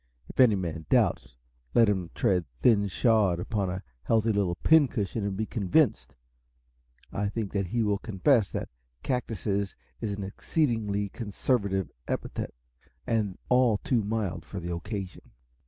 If 0.27 0.39
any 0.39 0.55
man 0.55 0.87
doubts, 0.89 1.37
let 1.75 1.87
him 1.87 2.09
tread 2.15 2.45
thin 2.63 2.87
shod 2.87 3.39
upon 3.39 3.69
a 3.69 3.83
healthy 4.01 4.31
little 4.31 4.55
"pincushion" 4.55 5.23
and 5.23 5.37
be 5.37 5.45
convinced. 5.45 6.15
I 7.13 7.29
think 7.29 7.53
he 7.53 7.83
will 7.83 7.99
confess 7.99 8.49
that 8.49 8.69
"cactuses" 9.03 9.75
is 9.99 10.17
an 10.17 10.23
exceedingly 10.23 11.09
conservative 11.09 11.91
epithet, 12.07 12.51
and 13.05 13.37
all 13.47 13.77
too 13.77 14.01
mild 14.03 14.43
for 14.43 14.59
the 14.59 14.73
occasion. 14.73 15.29